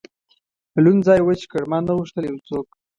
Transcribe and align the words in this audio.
لوند 0.83 1.01
ځای 1.07 1.19
وچ 1.23 1.41
کړ، 1.51 1.61
ما 1.71 1.79
نه 1.87 1.93
غوښتل 1.97 2.23
یو 2.25 2.37
څوک. 2.47 2.67